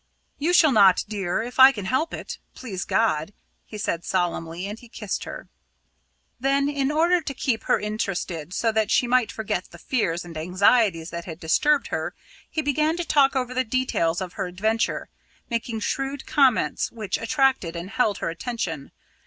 "You 0.39 0.51
shall 0.51 0.71
not, 0.71 1.03
dear 1.07 1.43
if 1.43 1.59
I 1.59 1.71
can 1.71 1.85
help 1.85 2.11
it 2.11 2.39
please 2.55 2.85
God," 2.85 3.33
he 3.67 3.77
said 3.77 4.03
solemnly, 4.03 4.65
and 4.65 4.79
he 4.79 4.89
kissed 4.89 5.25
her. 5.25 5.47
Then, 6.39 6.67
in 6.67 6.91
order 6.91 7.21
to 7.21 7.33
keep 7.35 7.65
her 7.65 7.79
interested 7.79 8.51
so 8.51 8.71
that 8.71 8.89
she 8.89 9.05
might 9.05 9.31
forget 9.31 9.69
the 9.69 9.77
fears 9.77 10.25
and 10.25 10.35
anxieties 10.35 11.11
that 11.11 11.25
had 11.25 11.39
disturbed 11.39 11.89
her, 11.89 12.15
he 12.49 12.63
began 12.63 12.97
to 12.97 13.05
talk 13.05 13.35
over 13.35 13.53
the 13.53 13.63
details 13.63 14.21
of 14.21 14.33
her 14.33 14.47
adventure, 14.47 15.09
making 15.51 15.81
shrewd 15.81 16.25
comments 16.25 16.91
which 16.91 17.19
attracted 17.19 17.75
and 17.75 17.91
held 17.91 18.17
her 18.17 18.29
attention. 18.31 18.89